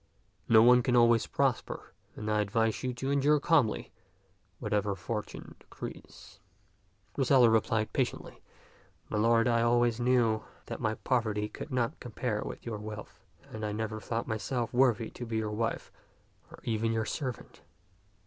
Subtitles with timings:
[0.49, 3.91] No one can always prosper, and I advise you to endure calmly
[4.57, 6.39] whatever fortune decrees."
[7.13, 8.41] Griselda replied patiently,"
[9.11, 12.41] My lord, I always knew 154 ti}t Ckxk'B taU that my poverty could not compare
[12.43, 15.91] with your wealth; and I never thought myself worthy to be your wife
[16.49, 17.61] or even your servant.